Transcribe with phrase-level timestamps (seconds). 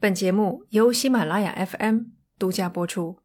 [0.00, 2.02] 本节目由喜马拉雅 FM
[2.38, 3.16] 独家播出。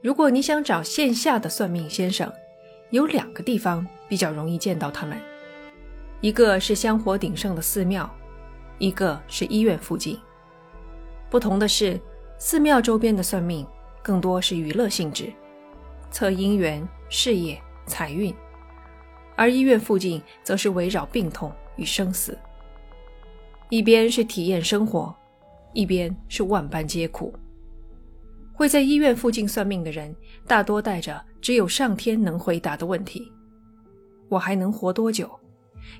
[0.00, 2.32] 如果你想找线下的算命先生，
[2.88, 5.20] 有两个地方比较容易见到他们，
[6.22, 8.10] 一个是香火鼎盛的寺庙，
[8.78, 10.18] 一个是医院附近。
[11.28, 12.00] 不同的是，
[12.38, 13.66] 寺庙周边的算命
[14.02, 15.30] 更多是娱乐性质，
[16.10, 18.32] 测姻缘、事业、财运；
[19.36, 22.36] 而医院附近则是围绕病痛与生死。
[23.70, 25.14] 一边是体验生活，
[25.72, 27.34] 一边是万般皆苦。
[28.52, 30.14] 会在医院附近算命的人，
[30.46, 33.32] 大多带着只有上天能回答的问题：
[34.28, 35.30] 我还能活多久？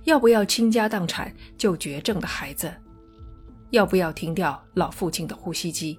[0.05, 2.73] 要不要倾家荡产救绝症的孩子？
[3.71, 5.99] 要不要停掉老父亲的呼吸机？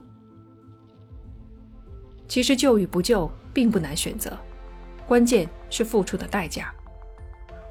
[2.27, 4.37] 其实救与不救并不难选择，
[5.09, 6.71] 关键是付出的代价。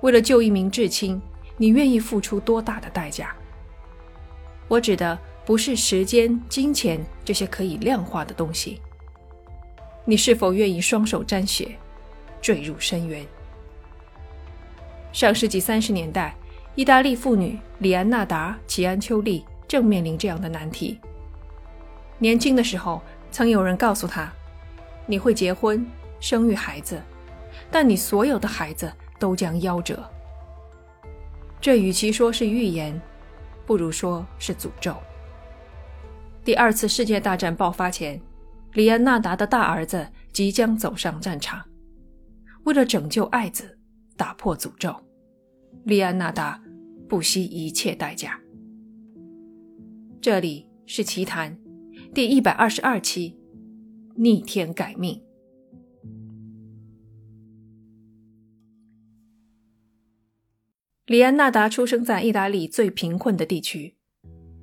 [0.01, 1.23] 为了救一名至亲，
[1.57, 3.33] 你愿意付出多大的代价？
[4.67, 8.81] 我指的不是时间、金钱这些可以量化的东西。
[10.05, 11.79] 你是否愿意双手沾血，
[12.43, 13.25] 坠入深渊？
[15.13, 16.35] 上世纪三十年代，
[16.75, 19.45] 意大利妇女里安娜达·齐安丘利。
[19.69, 20.99] 正面临这样的难题。
[22.17, 24.33] 年轻的时候，曾有人告诉她
[25.05, 25.87] ：“你会结婚，
[26.21, 26.99] 生育孩子，
[27.71, 30.03] 但你所有的孩子都将夭折。”
[31.61, 33.01] 这与其说是预言，
[33.67, 34.95] 不如说是诅咒。
[36.45, 38.21] 第二次世界大战爆发前，
[38.73, 41.63] 李安纳达的大儿子即将走上战场，
[42.65, 43.79] 为了拯救爱子，
[44.17, 44.95] 打破诅咒，
[45.85, 46.63] 李安纳达
[47.09, 48.41] 不惜一切代价。
[50.21, 51.59] 这里是奇谈，
[52.15, 53.37] 第一百二十二期，
[54.15, 55.21] 逆天改命。
[61.09, 63.95] 李安纳达出生在意大利最贫困的地区，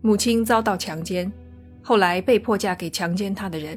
[0.01, 1.31] 母亲遭到强奸，
[1.81, 3.75] 后来被迫嫁给强奸她的人。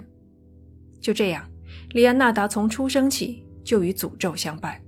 [1.00, 1.48] 就这样，
[1.92, 4.78] 李安纳达从出生起就与诅咒相伴。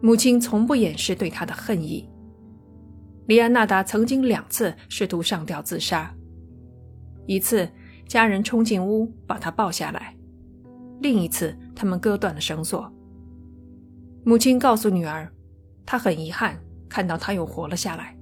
[0.00, 2.08] 母亲从不掩饰对他的恨意。
[3.26, 6.14] 李安纳达曾经两次试图上吊自杀，
[7.26, 7.68] 一次
[8.06, 10.16] 家人冲进屋把他抱下来，
[11.00, 12.88] 另一次他们割断了绳索。
[14.24, 15.28] 母亲告诉女儿，
[15.90, 16.56] 他很遗憾
[16.88, 18.16] 看到他又活了下来。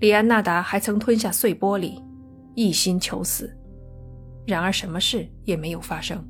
[0.00, 1.98] 李安纳达还曾吞下碎玻璃，
[2.54, 3.50] 一心求死，
[4.46, 6.22] 然而什么事也没有发生。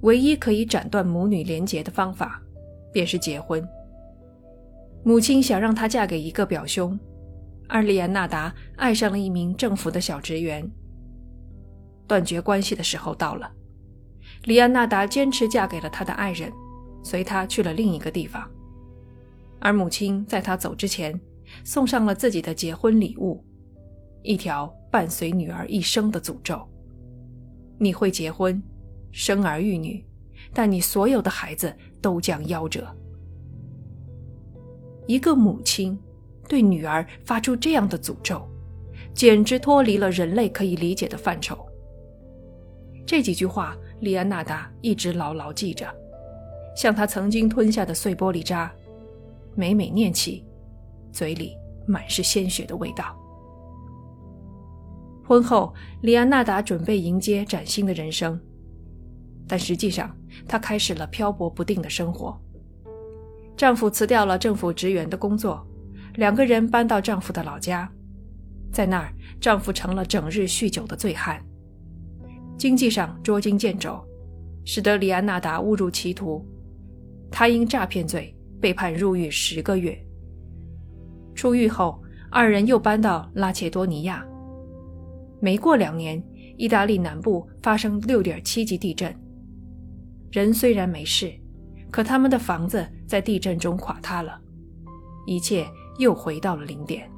[0.00, 2.42] 唯一可以斩断母女连结的方法，
[2.92, 3.64] 便是结婚。
[5.04, 6.98] 母亲想让她嫁给一个表兄，
[7.68, 10.68] 而李安娜达爱上了一名政府的小职员。
[12.08, 13.48] 断绝关系的时候到了，
[14.46, 16.52] 李安娜达坚持嫁给了他的爱人，
[17.06, 18.50] 随他去了另一个地方。
[19.60, 21.18] 而母亲在他走之前，
[21.62, 23.44] 送上了自己的结婚礼物——
[24.24, 26.68] 一条伴随女儿一生的诅咒：
[27.78, 28.60] 你会结婚，
[29.12, 30.04] 生儿育女，
[30.52, 31.72] 但你所有的孩子
[32.02, 32.84] 都将夭折。
[35.06, 35.96] 一个母亲
[36.48, 38.44] 对女儿发出这样的诅咒，
[39.14, 41.64] 简直脱离了人类可以理解的范畴。
[43.06, 45.86] 这几句话，莉安娜达一直牢牢记着，
[46.76, 48.70] 像她曾经吞下的碎玻璃渣，
[49.54, 50.44] 每每念起，
[51.10, 51.56] 嘴里
[51.86, 53.16] 满是鲜血的味道。
[55.24, 58.38] 婚后，李安娜达准备迎接崭新的人生，
[59.48, 60.14] 但实际上，
[60.46, 62.38] 她开始了漂泊不定的生活。
[63.56, 65.66] 丈夫辞掉了政府职员的工作，
[66.16, 67.90] 两个人搬到丈夫的老家，
[68.70, 69.10] 在那儿，
[69.40, 71.42] 丈夫成了整日酗酒的醉汉，
[72.58, 73.98] 经济上捉襟见肘，
[74.66, 76.46] 使得李安娜达误入歧途。
[77.30, 79.98] 他因诈骗罪被判入狱十个月。
[81.34, 84.26] 出狱后，二人又搬到拉切多尼亚。
[85.40, 86.22] 没过两年，
[86.56, 89.14] 意大利南部发生六点七级地震，
[90.32, 91.32] 人虽然没事。
[91.90, 94.38] 可他们的房子在地震中垮塌了，
[95.26, 95.66] 一切
[95.98, 97.08] 又回到了零点。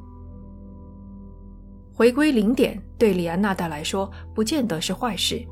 [1.92, 5.44] 回归零点对里安娜达来说不见得是坏事。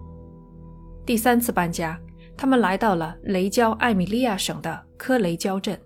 [1.04, 1.98] 第三次搬家，
[2.36, 5.78] 他们来到了雷焦艾米利亚省的科雷焦镇。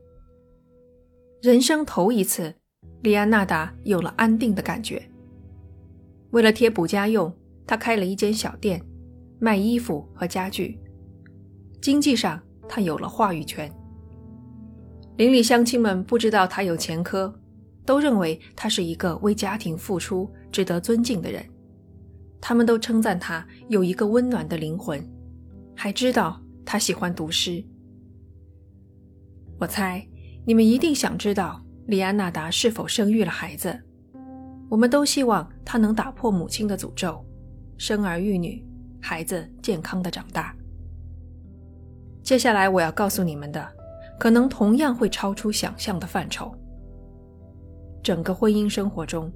[1.40, 2.52] 人生头一次，
[3.02, 5.02] 里安娜达有了安定的感觉。
[6.30, 7.32] 为了贴补家用，
[7.66, 8.82] 他开了一间小店，
[9.38, 10.78] 卖衣服和家具。
[11.80, 13.72] 经济上，他有了话语权。
[15.16, 17.32] 邻里乡亲们不知道他有前科，
[17.86, 21.44] 都认为他是一个为家庭付出、值得尊敬的人。
[22.40, 25.02] 他们都称赞他有一个温暖的灵魂，
[25.82, 27.64] 还知道他喜欢读诗。
[29.58, 30.06] 我猜
[30.46, 33.82] 你们一定想知道李安娜达是否生育了孩子。
[34.68, 37.24] 我们都希望她能打破母亲的诅咒，
[37.78, 38.62] 生儿育女，
[39.00, 40.54] 孩子健康的长大。
[42.22, 43.66] 接下来我要告诉你们的，
[44.18, 46.54] 可能同样会超出想象的范畴。
[48.02, 49.32] 整个婚姻生活中，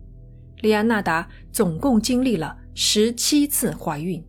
[0.59, 4.23] 李安娜达总共经历了十七次怀孕，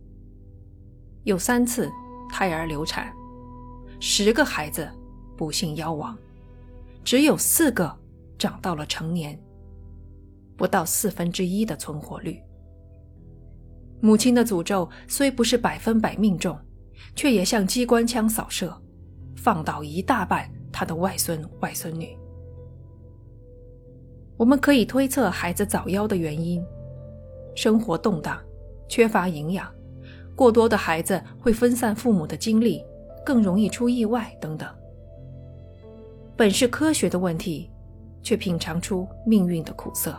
[1.24, 1.90] 有三次
[2.30, 3.12] 胎儿流产，
[4.00, 4.88] 十个孩子
[5.36, 6.16] 不幸夭亡，
[7.04, 7.96] 只有四个
[8.38, 9.38] 长到了成年，
[10.56, 12.40] 不到四分之一的存活率。
[14.00, 16.58] 母亲的诅咒虽不是百分百命中。
[17.14, 18.74] 却也像机关枪扫射，
[19.36, 22.16] 放倒一大半他的外孙外孙女。
[24.36, 26.64] 我们可以推测孩子早夭的原因：
[27.54, 28.38] 生活动荡，
[28.88, 29.70] 缺乏营养，
[30.36, 32.84] 过多的孩子会分散父母的精力，
[33.24, 34.68] 更容易出意外等等。
[36.36, 37.70] 本是科学的问题，
[38.22, 40.14] 却品尝出命运的苦涩。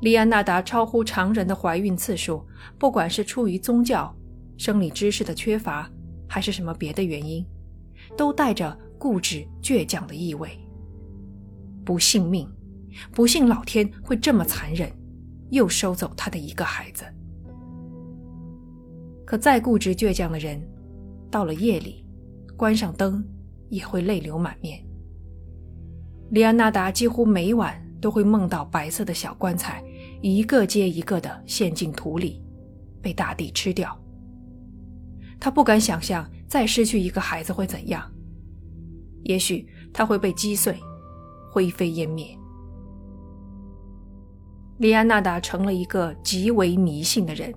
[0.00, 2.44] 莉安娜达超乎常人的怀孕次数，
[2.78, 4.12] 不管是出于宗教。
[4.56, 5.90] 生理知识的缺乏，
[6.28, 7.44] 还是什么别的原因，
[8.16, 10.58] 都带着固执倔强的意味。
[11.84, 12.48] 不信命，
[13.12, 14.90] 不信老天会这么残忍，
[15.50, 17.04] 又收走他的一个孩子。
[19.24, 20.60] 可再固执倔强的人，
[21.30, 22.04] 到了夜里，
[22.56, 23.24] 关上灯
[23.68, 24.84] 也会泪流满面。
[26.30, 29.82] 李安纳达几乎每晚都会梦到白色的小棺材，
[30.20, 32.42] 一个接一个的陷进土里，
[33.00, 33.98] 被大地吃掉。
[35.40, 38.10] 他不敢想象再失去一个孩子会怎样。
[39.22, 40.78] 也许他会被击碎，
[41.50, 42.26] 灰飞烟灭。
[44.78, 47.54] 李安娜达成了一个极为迷信的人。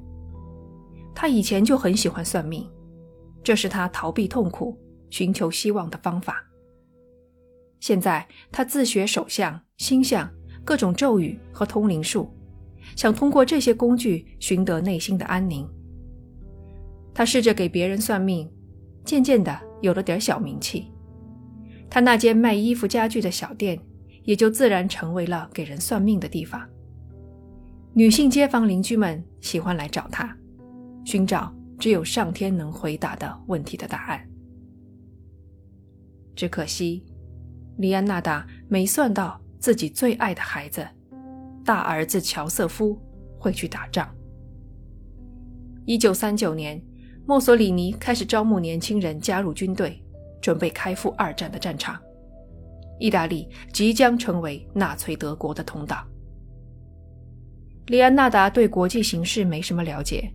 [1.19, 2.69] 他以前就很喜欢算命，
[3.43, 4.77] 这是他逃避痛苦、
[5.09, 6.45] 寻求希望的方法。
[7.79, 10.31] 现在他自学手相、星象、
[10.63, 12.29] 各种咒语和通灵术，
[12.95, 15.67] 想通过这些工具寻得内心的安宁。
[17.15, 18.47] 他试着给别人算命，
[19.03, 20.91] 渐渐的有了点小名气。
[21.89, 23.79] 他那间卖衣服家具的小店，
[24.23, 26.61] 也就自然成为了给人算命的地方。
[27.93, 30.37] 女性街坊邻居们喜欢来找他，
[31.07, 31.49] 寻找
[31.79, 34.19] 只有上天能回答的问题的答案。
[36.35, 37.01] 只可惜，
[37.77, 40.85] 李安娜达没算到自己最爱的孩子，
[41.63, 43.01] 大儿子乔瑟夫
[43.39, 44.13] 会去打仗。
[45.85, 46.83] 一九三九年。
[47.25, 50.01] 墨索里尼开始招募年轻人加入军队，
[50.41, 52.01] 准备开赴二战的战场。
[52.99, 56.05] 意大利即将成为纳粹德国的同党。
[57.87, 60.33] 李安纳达对国际形势没什么了解，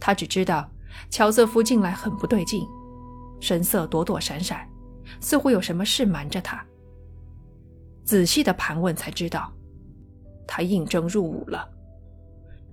[0.00, 0.70] 他只知道
[1.10, 2.66] 乔瑟夫近来很不对劲，
[3.40, 4.68] 神色躲躲闪闪，
[5.20, 6.64] 似乎有什么事瞒着他。
[8.04, 9.52] 仔细的盘问才知道，
[10.46, 11.68] 他应征入伍了，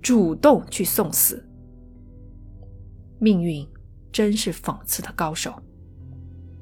[0.02, 1.46] 主动去送死。
[3.20, 3.68] 命运
[4.12, 5.54] 真是讽刺的高手。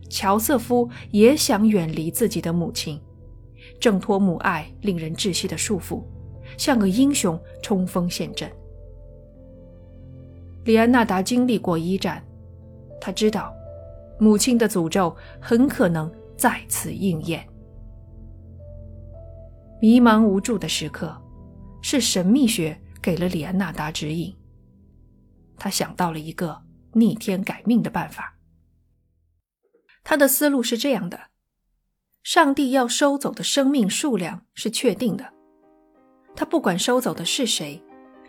[0.09, 3.01] 乔瑟夫也想远离自己的母亲，
[3.79, 6.03] 挣脱母爱令人窒息的束缚，
[6.57, 8.51] 像个英雄冲锋陷阵。
[10.65, 12.23] 李安纳达经历过一战，
[13.01, 13.53] 他知道
[14.19, 17.45] 母亲的诅咒很可能再次应验。
[19.81, 21.21] 迷茫无助的时刻，
[21.81, 24.33] 是神秘学给了李安纳达指引。
[25.57, 26.61] 他想到了一个
[26.93, 28.37] 逆天改命的办法。
[30.05, 31.19] 他的思路是这样的：
[32.23, 35.33] 上帝要收走的生命数量是确定的，
[36.33, 37.83] 他不管收走的是谁，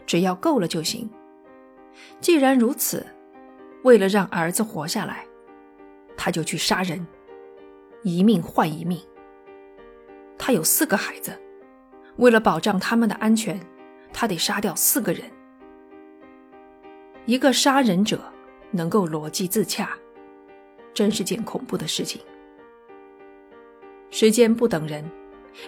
[0.05, 1.09] 只要够了就行。
[2.21, 3.07] 既然如此，
[3.83, 5.27] 为了让儿子活下来，
[6.17, 7.07] 他就去杀人，
[8.03, 9.01] 一命换一命。
[10.39, 11.39] 他有四个孩子，
[12.17, 13.61] 为了保障他们的安全，
[14.13, 15.23] 他得杀掉四个人。
[17.27, 18.21] 一个杀人者
[18.71, 19.91] 能够逻辑自洽，
[20.93, 22.21] 真是件恐怖的事情。
[24.11, 25.09] 时间不等人，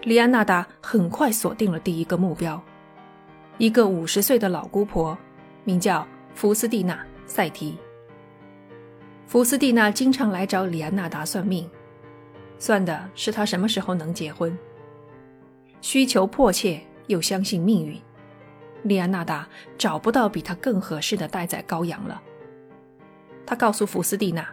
[0.02, 2.62] 里安娜达很快锁定了第一个目标：
[3.58, 5.16] 一个五十岁的老姑婆，
[5.64, 6.06] 名叫
[6.36, 6.94] 福斯蒂娜·
[7.26, 7.78] 塞提。
[9.26, 11.66] 福斯蒂娜经常来找里安娜达算命，
[12.58, 14.56] 算的是她什么时候能结婚。
[15.80, 17.98] 需求迫切，又相信命运。
[18.82, 22.20] 李安娜达找不到比她更合适的待宰羔羊了。
[23.46, 24.46] 她告诉福斯蒂娜，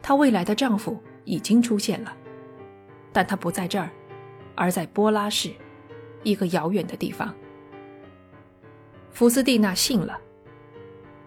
[0.00, 2.16] 她未来的丈夫已经出现了，
[3.12, 3.90] 但他不在这儿，
[4.54, 5.50] 而在波拉市，
[6.22, 7.34] 一个遥远的地方。
[9.10, 10.16] 福斯蒂娜信了。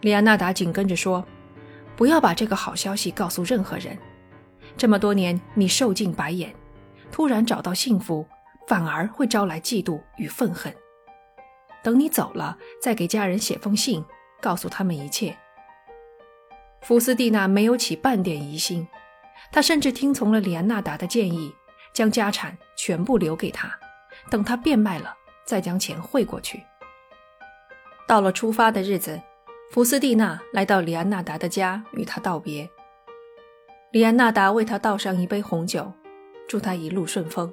[0.03, 1.25] 莉安娜达紧跟着说
[1.95, 3.97] ：“不要把这个好消息告诉任何人。
[4.75, 6.53] 这么多年你受尽白眼，
[7.09, 8.27] 突然找到幸福，
[8.67, 10.73] 反而会招来嫉妒与愤恨。
[11.81, 14.03] 等你走了，再给家人写封信，
[14.41, 15.37] 告诉他们一切。
[16.81, 18.85] 福斯蒂娜没有起半点疑心，
[19.53, 21.55] 她甚至听从了里安纳达的建议，
[21.93, 23.73] 将家产全部留给他，
[24.29, 26.61] 等他变卖了，再将钱汇过去。
[28.05, 29.21] 到了出发的日子，
[29.73, 32.69] 福斯蒂娜来到里安纳达的家，与他道别。
[33.91, 35.91] 里安纳达为他倒上一杯红酒，
[36.47, 37.51] 祝他一路顺风。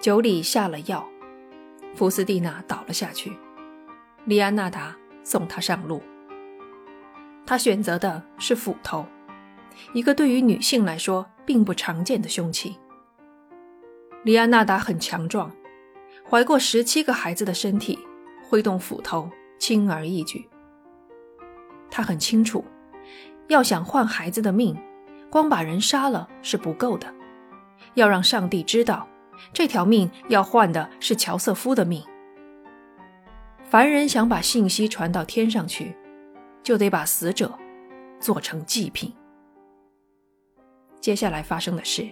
[0.00, 1.06] 酒里下了药，
[1.94, 3.36] 福斯蒂娜倒了下去。
[4.24, 6.00] 里安纳达送他上路。
[7.44, 9.04] 他选择的是斧头，
[9.92, 12.78] 一个对于女性来说并不常见的凶器。
[14.24, 15.54] 里安纳达很强壮，
[16.26, 17.98] 怀过十七个孩子的身体，
[18.48, 20.48] 挥动斧头轻而易举。
[21.92, 22.64] 他很清楚。
[23.48, 24.74] 要想换孩子的命，
[25.30, 27.06] 光把人杀了是不够的。
[27.94, 29.06] 要让上帝知道，
[29.52, 32.02] 这条命要换的是乔瑟夫的命。
[33.62, 35.94] 凡人想把信息传到天上去，
[36.62, 37.52] 就得把死者
[38.18, 39.12] 做成祭品。
[40.98, 42.08] 接下来发生的事，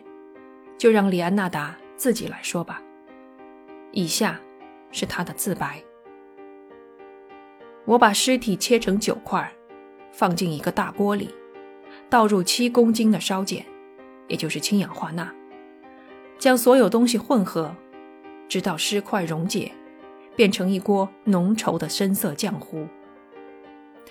[0.76, 2.82] 就让李安纳达自己来说吧。
[3.92, 4.38] 以下
[4.90, 5.82] 是他的自白：
[7.86, 9.50] 我把尸体切成九块。
[10.12, 11.30] 放进一个大锅里，
[12.08, 13.64] 倒入七公斤的烧碱，
[14.28, 15.32] 也就是氢氧化钠，
[16.38, 17.74] 将所有东西混合，
[18.48, 19.72] 直到尸块溶解，
[20.36, 22.86] 变成一锅浓稠的深色浆糊。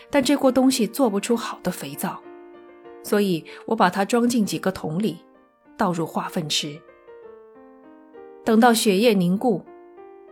[0.10, 2.22] 但这锅东西做不出好的肥皂，
[3.03, 5.20] 所以我把它装进几个桶里，
[5.77, 6.79] 倒入化粪池。
[8.46, 9.63] 等到血液凝固，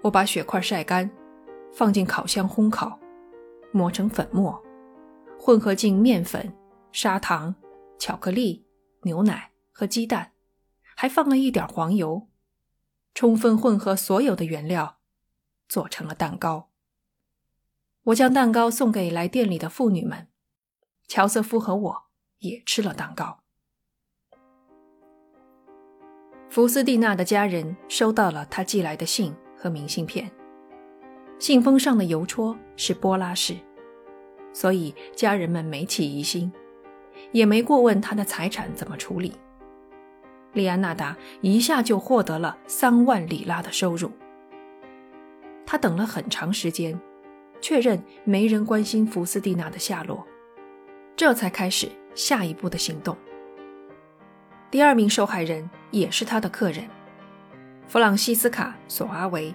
[0.01, 1.09] 我把血块晒干，
[1.73, 2.97] 放进烤箱烘烤，
[3.71, 4.63] 磨成粉末。
[5.39, 6.53] 混合进面粉、
[6.91, 7.55] 砂糖、
[7.97, 8.65] 巧克力、
[9.03, 10.33] 牛奶和鸡蛋，
[10.95, 12.27] 还放了一点黄油，
[13.13, 14.97] 充分混合所有的原料，
[15.69, 16.69] 做成了蛋糕。
[18.03, 20.27] 我将蛋糕送给来店里的妇女们，
[21.07, 22.03] 乔瑟夫和我
[22.39, 23.39] 也吃了蛋糕。
[26.49, 30.31] 福斯蒂娜的家人收到了他寄来的信和明信片，
[31.39, 33.57] 信封上的邮戳是波拉式。
[34.57, 36.51] 所以家人们没起疑心，
[37.31, 39.33] 也没过问他的财产怎么处理。
[40.53, 44.11] 利安纳达一下就获得了三万里拉的收入。
[45.63, 46.99] 他等了很长时间，
[47.61, 50.25] 确认没人关心福斯蒂娜的下落，
[51.15, 53.15] 这才开始下一步的行动。
[54.71, 56.83] 第二名受害人也是他的客人，
[57.87, 59.53] 弗朗西斯卡·索阿维，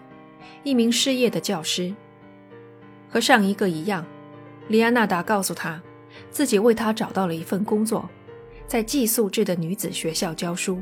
[0.62, 1.92] 一名失业的教师，
[3.10, 4.06] 和上一个一样。
[4.72, 5.82] 里安纳达告诉他，
[6.30, 8.08] 自己为他找到了一份工作，
[8.66, 10.80] 在寄宿制的女子学校教书。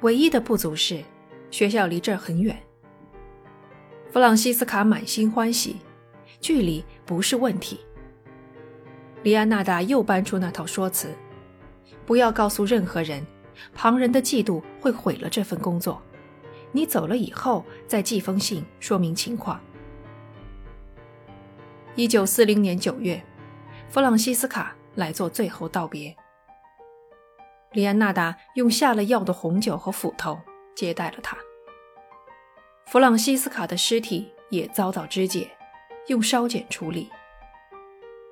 [0.00, 1.04] 唯一的不足是，
[1.50, 2.58] 学校离这儿很远。
[4.10, 5.76] 弗朗西斯卡满心欢喜，
[6.40, 7.78] 距离不是问题。
[9.22, 11.10] 里安纳达又搬出那套说辞：
[12.06, 13.22] 不要告诉任何人，
[13.74, 16.00] 旁人的嫉妒会毁了这份工作。
[16.72, 19.60] 你走了以后再寄封信说明情况。
[21.98, 23.24] 一九四零年九月，
[23.88, 26.14] 弗朗西斯卡来做最后道别。
[27.72, 30.38] 里安纳达用下了药的红酒和斧头
[30.74, 31.38] 接待了他。
[32.84, 35.50] 弗朗西斯卡的尸体也遭到肢解，
[36.08, 37.10] 用烧碱处理。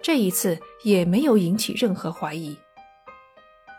[0.02, 2.58] 这一次也没有引起任何怀疑。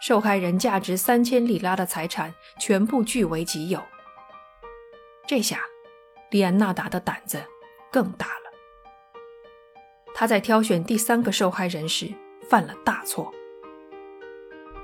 [0.02, 3.80] 受害人价值三千里拉的财产全部据为己有。
[5.28, 5.62] 这下，
[6.32, 7.44] 里安纳达的胆子
[7.92, 8.45] 更大了。
[10.18, 12.10] 他在挑选第三个受害人时
[12.50, 13.30] 犯了大错。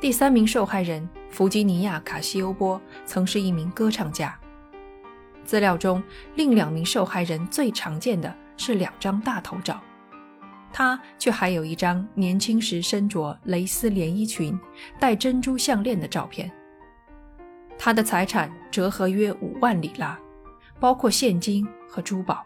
[0.02, 4.38] 第三名受害人弗吉尼亚·卡西欧波曾是一名歌唱家。
[5.46, 6.04] 资料中，
[6.36, 9.80] 另两名受害人最常见的是两张大头照，
[10.74, 14.60] 他却还有一张年轻时身着蕾丝连衣裙、
[15.00, 16.52] 戴珍珠项链的照片。
[17.78, 20.20] 他的财产折合约五万里拉，
[20.78, 22.46] 包括现金和珠宝。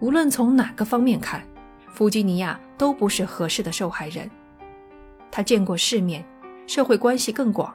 [0.00, 1.42] 无论从哪个方面看，
[1.88, 4.30] 弗吉尼亚都不是合适的受害人。
[5.30, 6.24] 她见过世面，
[6.66, 7.74] 社会关系更广。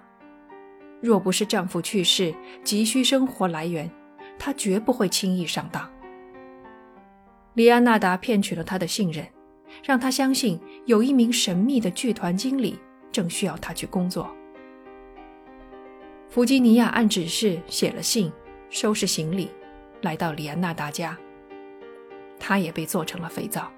[1.02, 3.90] 若不是丈夫去世，急需生活来源，
[4.38, 5.90] 她绝不会轻易上当。
[7.56, 9.28] 李安纳达骗取了她的信任，
[9.84, 12.80] 让她相信有一名神秘的剧团经理
[13.12, 14.30] 正需要她去工作。
[16.30, 18.32] 弗吉尼亚按指示写了信，
[18.70, 19.50] 收拾行李，
[20.02, 21.18] 来到李安纳达家。
[22.44, 23.72] 他也被做成了肥皂。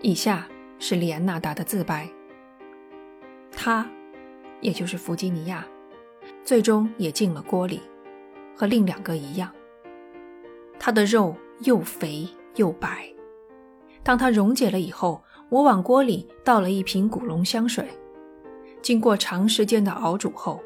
[0.00, 0.48] 以下
[0.78, 2.08] 是里安纳达的自白。
[3.52, 3.86] 他，
[4.62, 5.64] 也就是弗吉尼亚，
[6.42, 7.82] 最终也进了锅里，
[8.56, 9.52] 和另两个一样。
[10.78, 13.08] 他的肉又肥又白。
[14.02, 17.86] 当它溶解了以后，我往锅里倒了一瓶古龙香水。
[18.82, 20.60] 经过长时间的熬煮后，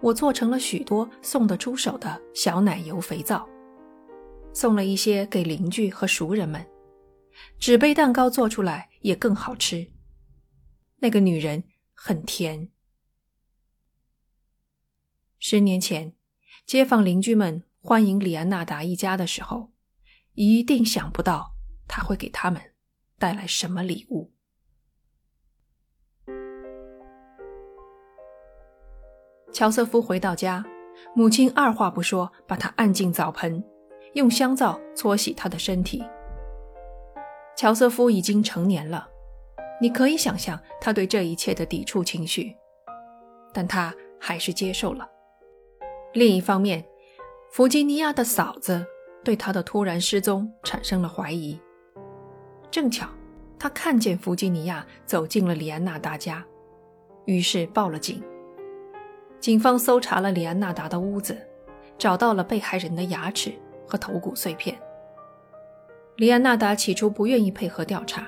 [0.00, 3.48] 我做成了许多送得出手的小奶油肥皂，
[4.54, 6.66] 送了一些给邻居和熟人们。
[7.58, 9.92] 纸杯蛋糕做出来也更好吃。
[10.98, 12.70] 那个女人很甜。
[15.38, 16.14] 十年前，
[16.64, 19.72] 街坊邻居们欢迎李安娜达一家的时候，
[20.32, 21.56] 一定想不到
[21.86, 22.62] 他会给他们
[23.18, 24.32] 带来什么礼物。
[29.52, 30.64] 乔瑟夫回到家，
[31.14, 33.62] 母亲二话不说把他按进澡盆，
[34.14, 36.02] 用香皂搓洗他的身体。
[37.56, 39.08] 乔瑟夫已经成年了，
[39.80, 42.56] 你可以想象他对这一切的抵触情绪，
[43.52, 45.08] 但他还是接受了。
[46.12, 46.84] 另一方面，
[47.50, 48.84] 弗吉尼亚的嫂子
[49.22, 51.60] 对他的突然失踪产生了怀疑。
[52.70, 53.08] 正巧，
[53.58, 56.44] 他看见弗吉尼亚走进了李安娜达家，
[57.24, 58.22] 于是报了警。
[59.38, 61.36] 警方搜查了李安娜达的屋子，
[61.96, 63.52] 找到了被害人的牙齿
[63.86, 64.78] 和头骨碎片。
[66.16, 68.26] 李安娜达起初不愿意配合调查，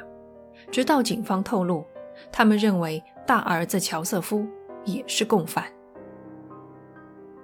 [0.70, 1.84] 直到警方透露，
[2.32, 4.46] 他们认为大儿子乔瑟夫
[4.84, 5.64] 也是共犯。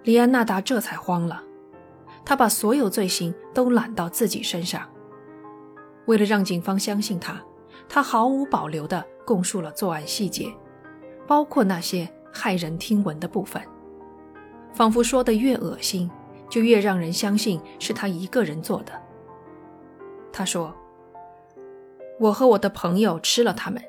[0.02, 1.42] 李安娜达这才慌了，
[2.25, 4.88] 他把所有罪行都揽到自己身上。
[6.07, 7.40] 为了让警方相信他，
[7.88, 10.52] 他毫无保留地供述了作案细节，
[11.26, 12.09] 包括那些。
[12.35, 13.62] 骇人听闻的部分，
[14.73, 16.11] 仿佛说的越恶心，
[16.52, 18.92] 就越让人相信是他一个人做的。
[20.30, 20.76] 他说
[22.21, 23.82] ：“我和我的朋友吃了他们。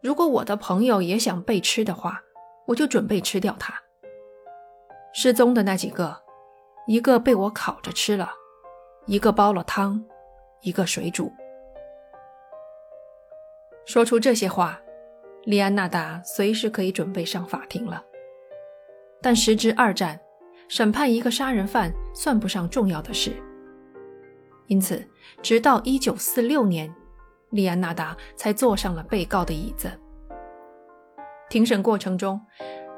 [0.00, 2.20] 如果我的朋友也想被吃的话，
[2.66, 3.72] 我就准备吃掉他。
[5.14, 6.20] 失踪的那几个，
[6.88, 8.32] 一个被我烤着吃了，
[9.06, 10.04] 一个煲了汤，
[10.62, 11.32] 一个水煮。”
[13.86, 14.80] 说出这些话。
[15.44, 18.04] 利安纳达随时可以准备上法庭了，
[19.22, 20.20] 但时值二战，
[20.70, 23.32] 审判一个杀人犯算不上重要的事。
[24.68, 25.04] 因此，
[25.42, 26.94] 直到1946年，
[27.50, 29.90] 利安纳达才坐上了被告的椅子。
[31.48, 32.40] 庭审过程中，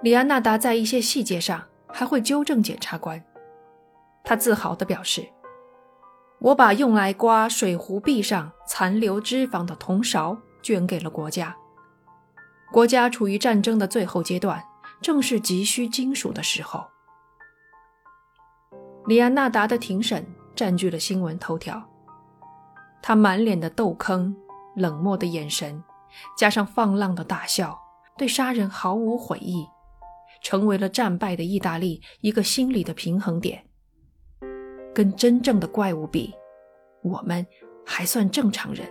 [0.03, 3.25] 里安纳达在一些细节上还会纠正检察官。
[4.23, 5.27] 他自豪地表示
[6.41, 11.57] ：“我把用来刮水壶壁上残留脂肪的铜勺捐给了国家。”
[12.71, 14.63] 国家处于战争的最后阶段，
[15.01, 16.92] 正是急需金属的时候。
[19.07, 21.83] 里安纳达的庭审占据了新闻头条，
[23.03, 24.35] 他满脸的痘坑、
[24.77, 25.83] 冷漠的眼神，
[26.39, 27.77] 加上放浪的大笑，
[28.17, 29.67] 对杀人毫无悔意，
[30.41, 33.65] 成为了战败的意大利一个心理的平衡点。
[34.95, 36.33] 跟真正的怪物比，
[37.03, 37.45] 我们
[37.85, 38.87] 还算正常人。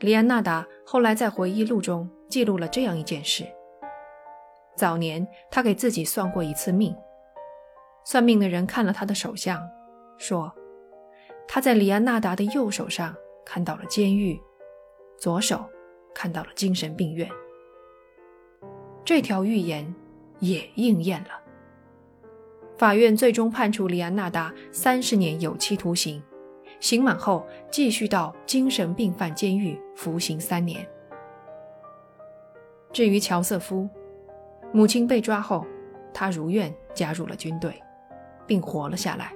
[0.00, 3.44] 里安纳达后来在回忆录中记录了这样一件事：
[4.76, 6.96] 早年他给自己算过一次命，
[8.04, 9.60] 算命的人看了他的手相，
[10.18, 10.52] 说
[11.48, 13.14] 他在里安纳达的右手上
[13.44, 14.40] 看到了监狱，
[15.18, 15.64] 左手
[16.14, 17.28] 看到了精神病院。
[19.04, 19.94] 这条预言
[20.38, 21.40] 也应验了。
[22.76, 26.22] 法院最终判处里安纳达三十年有期徒刑。
[26.80, 30.86] 刑满后，继续到精神病犯监狱服刑三年。
[32.92, 33.88] 至于乔瑟夫，
[34.72, 35.64] 母亲被抓后，
[36.12, 37.80] 他如愿加入了军队，
[38.46, 39.32] 并活了下来。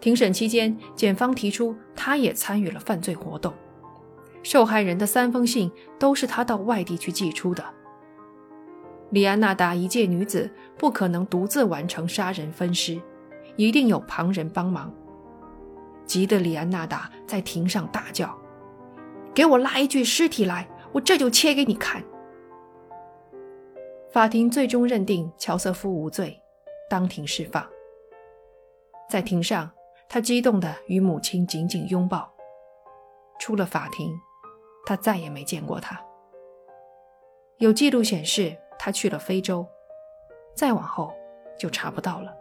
[0.00, 3.52] 庭审期间，检方提出他也参与了犯罪活动，
[4.42, 7.64] 受害人的三封信都是他到外地去寄出的。
[9.10, 13.00] 李安娜达一介女子，不可能独自完成杀人分尸，
[13.56, 14.92] 一定有旁人帮忙。
[16.04, 18.36] 急得李安娜达在庭上大叫
[19.32, 22.02] ：“给我拉一具尸体来，我这就切给你看。”
[24.10, 26.42] 法庭最终认定乔瑟夫无罪，
[26.90, 27.64] 当庭释放。
[29.12, 29.70] 在庭上，
[30.08, 32.32] 他激动地与母亲紧紧拥抱。
[33.38, 34.18] 出了法庭，
[34.86, 36.02] 他再也没见过她。
[37.58, 39.66] 有记录显示，他去了非洲，
[40.56, 41.12] 再往后
[41.58, 42.34] 就查不到了。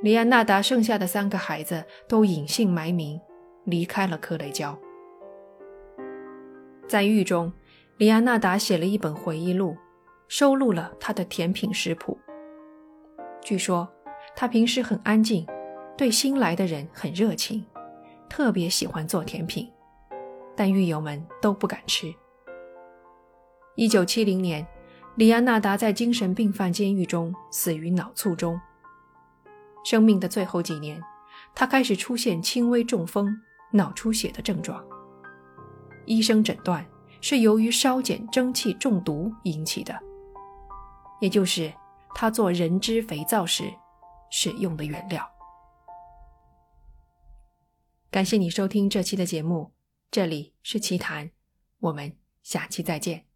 [0.00, 3.20] 里安纳达剩下的三个孩子都隐姓埋名，
[3.64, 4.78] 离开了克雷焦。
[6.86, 7.52] 在狱中，
[7.96, 9.76] 里安纳达写了一本回忆录，
[10.28, 12.16] 收录了他的甜品食谱。
[13.40, 13.92] 据说
[14.34, 15.46] 他平时很安静，
[15.96, 17.64] 对新来的人很热情，
[18.28, 19.70] 特别喜欢做甜品。
[20.54, 22.12] 但狱友们都不敢吃。
[23.74, 24.66] 一九七零年，
[25.14, 28.60] 李安纳达在精神病犯监狱中死于脑卒中。
[29.84, 31.02] 生命的最后几年，
[31.54, 33.34] 他开始出现轻微中风、
[33.70, 34.84] 脑出血的症状。
[36.04, 36.84] 医生诊断
[37.20, 39.98] 是由于烧碱蒸汽中毒引起的，
[41.20, 41.72] 也就是
[42.14, 43.64] 他做人脂肥皂时
[44.32, 45.30] 使用的原料。
[48.10, 49.72] 感谢你收听这期的节目，
[50.10, 51.30] 这里是奇谈，
[51.78, 53.31] 我们下期再见。